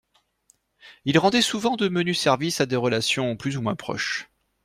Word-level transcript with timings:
Il 1.05 1.19
rendait 1.19 1.43
souvent 1.43 1.75
de 1.75 1.87
menus 1.87 2.19
services 2.19 2.59
à 2.59 2.65
des 2.65 2.75
relations 2.75 3.37
plus 3.37 3.55
ou 3.57 3.61
moins 3.61 3.75
proches. 3.75 4.31